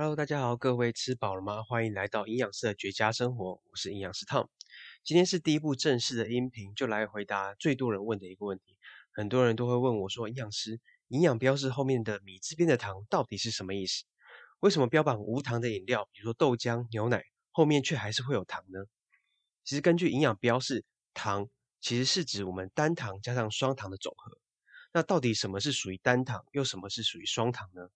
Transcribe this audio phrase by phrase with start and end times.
[0.00, 1.64] Hello，大家好，各位吃饱了吗？
[1.64, 4.46] 欢迎来到营养师的绝佳生活，我是营养师 Tom。
[5.02, 8.78] 今天是第一部正式的音频，就来回答最多人问的一个问题。
[9.10, 14.04] 很多人都会问我说：“营养师，营养标示后面的米字边的糖到底是什么意思？
[14.60, 18.78] 为什么标榜无糖的饮料，比如说豆浆、牛奶，后面却还是会有糖呢？”
[19.66, 21.48] 其实根据营养标示，糖
[21.80, 24.38] 其实是指我们单糖加上双糖的总和。
[24.92, 27.88] 那到底什么是属于单糖，又什么是属于双糖呢？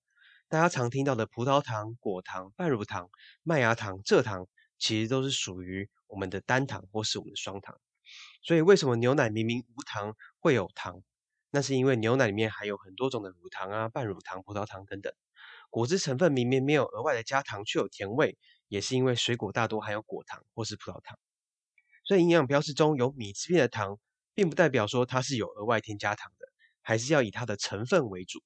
[0.52, 3.09] 大家常听到的葡萄糖、果糖、半乳糖、
[3.42, 7.80] 麦芽糖、蔗糖，其实都是属于我们的单糖或是我们的双糖。
[8.42, 11.02] 所以为什么牛奶明明无糖会有糖？
[11.48, 15.11] 那是因为牛奶里面还有很多种的乳糖啊、半乳糖、葡萄糖等等。
[15.70, 18.37] 果汁成分明明没有额外的加糖，却有甜味，
[18.69, 21.19] 也是因为水果大多含有果糖或是葡萄糖。
[22.05, 23.98] 所以营养标示中有米字边的糖，
[24.34, 26.47] 并不代表说它是有额外添加糖的，
[26.83, 28.42] 还是要以它的成分为主。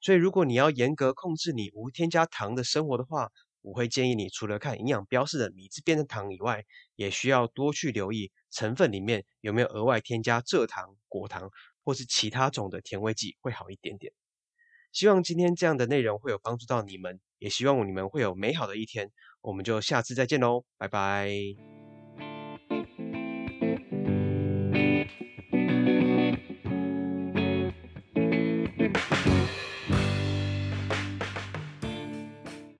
[0.00, 3.30] 所以，如果你要严格控制你无添加糖的生活的话，
[3.62, 11.50] 我会建议你除了看营养标示的米字边的糖以外，也需要多去留意成分里面有没有额外添加蔗糖、果糖
[11.84, 14.12] 或是其他种的甜味剂，会好一点点。
[14.92, 19.10] 希望今天这样的内容会有帮助到你们，也希望你们会有美好的一天。
[19.40, 21.67] 我们就下次再见喽，拜拜。